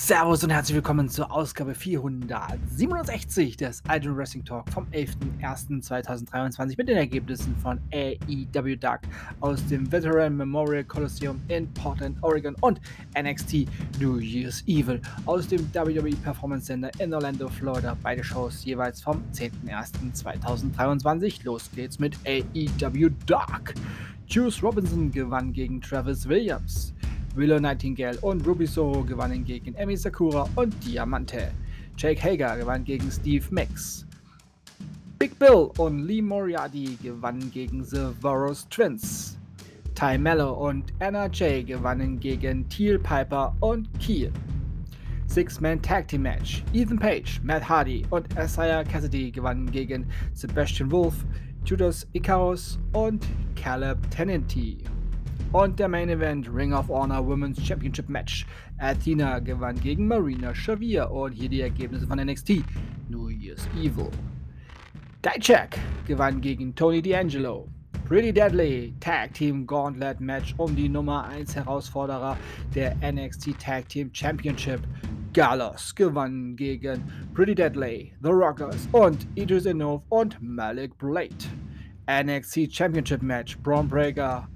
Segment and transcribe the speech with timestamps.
[0.00, 6.96] Servus und herzlich willkommen zur Ausgabe 467 des Idol Wrestling Talk vom 11.01.2023 mit den
[6.96, 9.02] Ergebnissen von AEW Dark
[9.40, 12.80] aus dem Veteran Memorial Coliseum in Portland, Oregon und
[13.20, 13.66] NXT
[13.98, 17.96] New Year's Evil aus dem WWE Performance Center in Orlando, Florida.
[18.00, 21.42] Beide Shows jeweils vom 10.01.2023.
[21.42, 23.74] Los geht's mit AEW Dark.
[24.28, 26.94] Juice Robinson gewann gegen Travis Williams.
[27.38, 31.52] Willow Nightingale und Ruby Soho gewannen gegen Emi Sakura und Diamante.
[31.96, 34.04] Jake Hager gewann gegen Steve Mix.
[35.20, 39.38] Big Bill und Lee Moriarty gewannen gegen The Varus Twins.
[39.94, 44.32] Ty Mello und Anna Jay gewannen gegen Teal Piper und Kiel.
[45.28, 46.64] Six-Man Tag Team Match.
[46.72, 51.24] Ethan Page, Matt Hardy und Isaiah Cassidy gewannen gegen Sebastian Wolf,
[51.64, 54.78] Judas Icarus und Caleb Tennenty.
[55.52, 58.46] Und der Main Event Ring of Honor Women's Championship Match.
[58.78, 62.62] Athena gewann gegen Marina Xavier und hier die Ergebnisse von NXT.
[63.08, 64.10] New Year's Evil.
[65.24, 67.66] Dijak gewann gegen Tony D'Angelo.
[68.04, 72.38] Pretty Deadly Tag Team Gauntlet Match um die Nummer 1 Herausforderer
[72.74, 74.80] der NXT Tag Team Championship.
[75.34, 81.34] Gallows gewann gegen Pretty Deadly, The Rockers und Idris Enough und Malik Blade.
[82.10, 84.48] NXT Championship Match Braun Breaker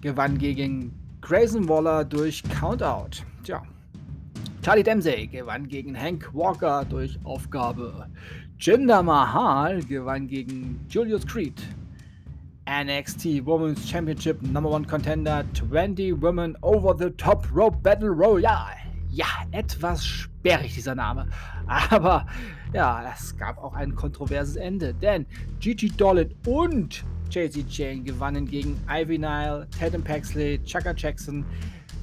[0.00, 3.22] gewann gegen Grayson Waller durch Countout.
[3.44, 3.62] Tja.
[4.62, 8.06] Charlie Dempsey gewann gegen Hank Walker durch Aufgabe.
[8.58, 11.60] Jinder Mahal gewann gegen Julius Creed.
[12.68, 18.76] NXT Women's Championship Number One Contender 20 Women Over the Top Rope Battle Royale.
[19.10, 21.26] Ja, etwas sperrig dieser Name.
[21.66, 22.26] Aber
[22.72, 25.26] ja, es gab auch ein kontroverses Ende, denn
[25.58, 31.44] Gigi Dolan und JC Jane gewannen gegen Ivy Nile, Tatum Paxley, Chaka Jackson,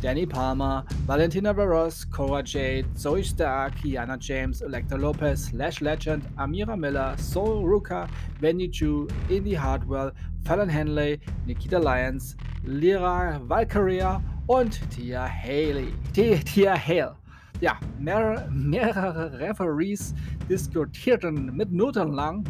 [0.00, 6.76] Danny Palmer, Valentina Barros, Cora Jade, Zoe Stark, Kiana James, Electra Lopez, Lash Legend, Amira
[6.76, 8.10] Miller, Soul Ruka,
[8.40, 10.10] Benny Chu, Indy Hardwell,
[10.44, 12.34] Fallon Henley, Nikita Lyons,
[12.64, 15.94] Lyra Valkyria und Tia Haley.
[16.12, 17.16] Tia Hale.
[17.60, 20.14] Ja, mehr, mehrere Referees
[20.48, 22.44] diskutierten minutenlang,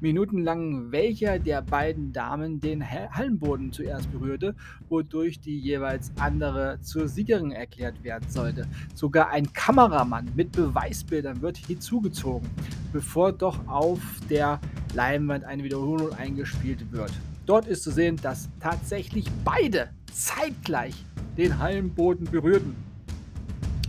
[0.00, 4.54] minutenlang, welcher der beiden Damen den Hallenboden zuerst berührte,
[4.88, 8.66] wodurch die jeweils andere zur Siegerin erklärt werden sollte.
[8.94, 12.48] Sogar ein Kameramann mit Beweisbildern wird hinzugezogen,
[12.92, 14.60] bevor doch auf der
[14.94, 17.12] Leinwand eine Wiederholung eingespielt wird.
[17.46, 21.04] Dort ist zu sehen, dass tatsächlich beide zeitgleich
[21.36, 22.91] den Hallenboden berührten.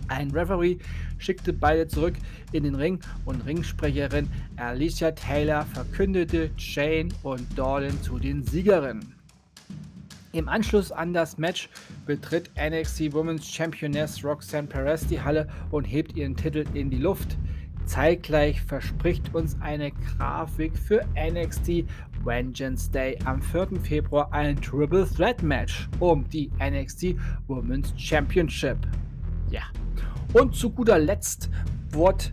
[0.08, 0.78] Ein Referee
[1.18, 2.14] schickte beide zurück
[2.52, 9.14] in den Ring und Ringsprecherin Alicia Taylor verkündete Jane und Dawn zu den Siegerinnen.
[10.32, 11.68] Im Anschluss an das Match
[12.06, 17.36] betritt NXT Women's Championess Roxanne Perez die Halle und hebt ihren Titel in die Luft.
[17.86, 21.84] Zeitgleich verspricht uns eine Grafik für NXT
[22.24, 23.80] Vengeance Day am 4.
[23.80, 27.14] Februar ein Triple Threat Match um die NXT
[27.46, 28.78] Women's Championship.
[29.50, 29.62] Ja.
[30.34, 31.48] Und zu guter Letzt
[31.90, 32.32] wird,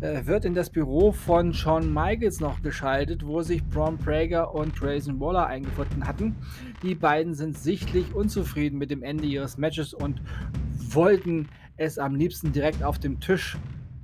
[0.00, 4.76] äh, wird in das Büro von Shawn Michaels noch geschaltet, wo sich Braun Prager und
[4.76, 6.36] Grayson Waller eingefunden hatten.
[6.84, 10.22] Die beiden sind sichtlich unzufrieden mit dem Ende ihres Matches und
[10.90, 13.58] wollten es am liebsten direkt auf dem Tisch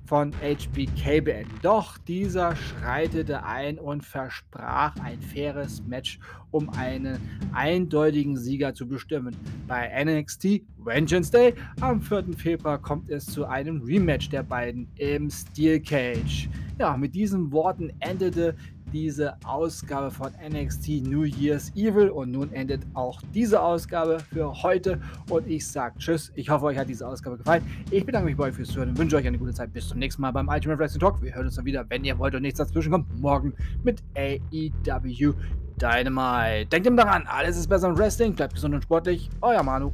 [0.07, 1.59] von HBK beenden.
[1.63, 6.19] Doch dieser schreitete ein und versprach ein faires Match,
[6.51, 7.19] um einen
[7.53, 9.37] eindeutigen Sieger zu bestimmen.
[9.67, 12.25] Bei NXT Vengeance Day am 4.
[12.37, 16.49] Februar kommt es zu einem Rematch der beiden im Steel Cage.
[16.79, 18.55] Ja, mit diesen Worten endete
[18.97, 24.99] diese Ausgabe von NXT New Year's Evil und nun endet auch diese Ausgabe für heute
[25.29, 26.33] und ich sage Tschüss.
[26.35, 27.63] Ich hoffe, euch hat diese Ausgabe gefallen.
[27.91, 29.71] Ich bedanke mich bei euch fürs Zuhören und wünsche euch eine gute Zeit.
[29.75, 31.21] Bis zum nächsten Mal beim Ultimate Wrestling Talk.
[31.21, 33.53] Wir hören uns dann wieder, wenn ihr wollt und nichts dazwischen kommt, morgen
[33.85, 35.35] mit AEW
[35.77, 36.67] Dynamite.
[36.71, 38.35] Denkt immer daran, alles ist besser im Wrestling.
[38.35, 39.29] Bleibt gesund und sportlich.
[39.43, 39.93] Euer Manu.